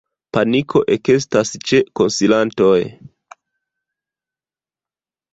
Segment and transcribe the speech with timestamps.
[0.35, 2.77] Paniko ekestas ĉe konsilantoj.